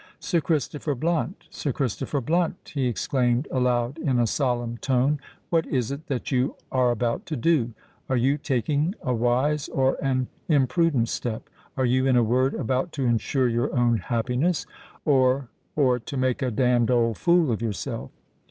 [0.19, 5.19] "Sir Christopher Blunt—Sir Christopher Blunt," he exclaimed aloud, in a solemn tone,
[5.51, 7.73] "what is it that you are about to do?
[8.09, 11.51] Are you taking a wise, or an imprudent step?
[11.77, 14.65] Are you, in a word, about to ensure your own happiness,
[15.05, 18.09] or—or—to make a damned old fool of yourself?"